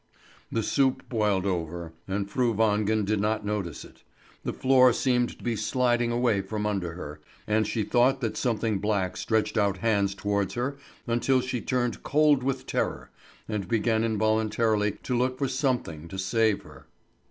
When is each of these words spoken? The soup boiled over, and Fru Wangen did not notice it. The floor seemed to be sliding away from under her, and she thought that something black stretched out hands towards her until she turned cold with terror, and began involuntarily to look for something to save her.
The 0.51 0.63
soup 0.63 1.07
boiled 1.09 1.45
over, 1.45 1.93
and 2.07 2.27
Fru 2.27 2.55
Wangen 2.55 3.05
did 3.05 3.19
not 3.21 3.45
notice 3.45 3.85
it. 3.85 4.01
The 4.43 4.51
floor 4.51 4.93
seemed 4.93 5.37
to 5.37 5.43
be 5.43 5.55
sliding 5.55 6.09
away 6.11 6.41
from 6.41 6.65
under 6.65 6.93
her, 6.93 7.19
and 7.45 7.67
she 7.67 7.83
thought 7.83 8.19
that 8.21 8.35
something 8.35 8.79
black 8.79 9.15
stretched 9.15 9.59
out 9.59 9.77
hands 9.77 10.15
towards 10.15 10.55
her 10.55 10.75
until 11.05 11.39
she 11.39 11.61
turned 11.61 12.01
cold 12.01 12.41
with 12.41 12.65
terror, 12.65 13.11
and 13.47 13.67
began 13.67 14.03
involuntarily 14.03 14.93
to 15.03 15.15
look 15.15 15.37
for 15.37 15.47
something 15.47 16.07
to 16.07 16.17
save 16.17 16.63
her. 16.63 16.87